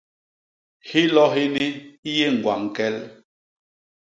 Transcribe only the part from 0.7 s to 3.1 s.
Hilo hini hi yé ñgwañ kel.